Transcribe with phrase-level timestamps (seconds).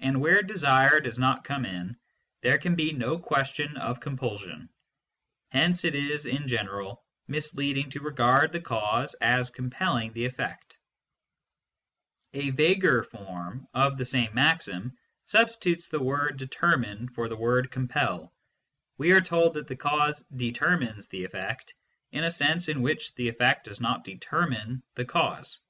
[0.00, 1.96] And where desire does not come in,
[2.40, 4.68] there can be no question of compulsion.
[5.52, 10.76] Hence it is, in general, misleading to regard the cause as com pelling the effect,
[12.32, 18.34] A vaguer form of the same maxim substitutes the word" determine" for the word" compel";
[18.98, 21.74] we are told that the cause determines the effect
[22.10, 25.60] in a sense in which the effect does not determine the cause.